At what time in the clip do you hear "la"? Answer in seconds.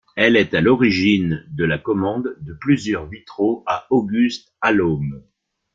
1.63-1.77